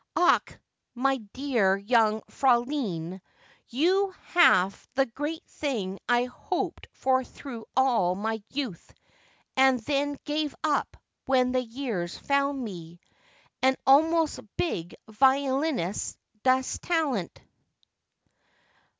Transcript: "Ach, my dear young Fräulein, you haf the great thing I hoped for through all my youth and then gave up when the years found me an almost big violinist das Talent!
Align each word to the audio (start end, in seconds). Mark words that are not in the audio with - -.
"Ach, 0.15 0.57
my 0.95 1.17
dear 1.17 1.77
young 1.77 2.21
Fräulein, 2.21 3.21
you 3.69 4.09
haf 4.33 4.87
the 4.95 5.05
great 5.05 5.45
thing 5.45 5.99
I 6.09 6.23
hoped 6.23 6.87
for 6.91 7.23
through 7.23 7.67
all 7.77 8.15
my 8.15 8.41
youth 8.49 8.95
and 9.55 9.79
then 9.81 10.17
gave 10.25 10.55
up 10.63 10.97
when 11.27 11.51
the 11.51 11.61
years 11.61 12.17
found 12.17 12.63
me 12.63 12.99
an 13.61 13.75
almost 13.85 14.39
big 14.57 14.95
violinist 15.07 16.17
das 16.41 16.79
Talent! 16.79 17.39